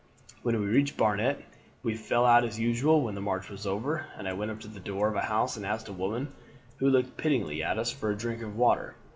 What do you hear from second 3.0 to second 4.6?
when the march was over, and I went up